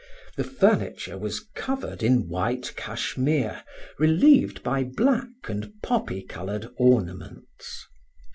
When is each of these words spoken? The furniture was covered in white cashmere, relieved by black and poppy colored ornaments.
The 0.35 0.43
furniture 0.43 1.15
was 1.15 1.45
covered 1.53 2.01
in 2.01 2.27
white 2.27 2.75
cashmere, 2.75 3.63
relieved 3.99 4.63
by 4.63 4.83
black 4.83 5.47
and 5.47 5.71
poppy 5.83 6.23
colored 6.23 6.69
ornaments. 6.77 7.85